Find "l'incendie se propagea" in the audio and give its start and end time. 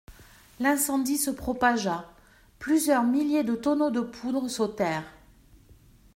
0.59-2.11